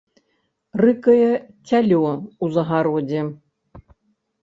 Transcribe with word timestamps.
Рыкае 0.83 1.27
цялё 1.69 2.01
ў 2.43 2.45
загародзе. 2.59 3.21